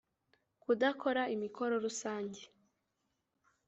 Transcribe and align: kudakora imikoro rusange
kudakora 0.63 1.21
imikoro 1.35 1.73
rusange 1.85 2.41